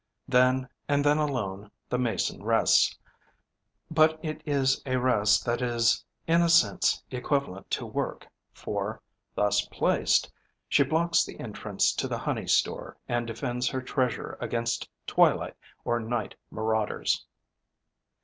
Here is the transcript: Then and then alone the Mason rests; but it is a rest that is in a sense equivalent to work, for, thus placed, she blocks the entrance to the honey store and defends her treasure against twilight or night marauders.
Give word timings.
Then 0.27 0.67
and 0.89 1.05
then 1.05 1.19
alone 1.19 1.69
the 1.87 1.99
Mason 1.99 2.41
rests; 2.41 2.97
but 3.91 4.19
it 4.25 4.41
is 4.47 4.81
a 4.83 4.95
rest 4.97 5.45
that 5.45 5.61
is 5.61 6.03
in 6.25 6.41
a 6.41 6.49
sense 6.49 7.03
equivalent 7.11 7.69
to 7.69 7.85
work, 7.85 8.27
for, 8.51 8.99
thus 9.35 9.61
placed, 9.71 10.31
she 10.67 10.81
blocks 10.81 11.23
the 11.23 11.39
entrance 11.39 11.93
to 11.93 12.07
the 12.07 12.17
honey 12.17 12.47
store 12.47 12.97
and 13.07 13.27
defends 13.27 13.67
her 13.69 13.81
treasure 13.83 14.39
against 14.41 14.89
twilight 15.05 15.53
or 15.85 15.99
night 15.99 16.33
marauders. 16.49 17.23